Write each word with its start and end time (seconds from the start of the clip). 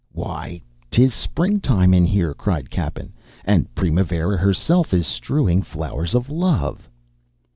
"Why, 0.13 0.63
'tis 0.89 1.13
springtime 1.13 1.93
in 1.93 2.07
here," 2.07 2.33
cried 2.33 2.71
Cappen, 2.71 3.13
"and 3.45 3.71
Primavera 3.75 4.35
herself 4.37 4.95
is 4.95 5.05
strewing 5.05 5.61
flowers 5.61 6.15
of 6.15 6.27
love." 6.27 6.89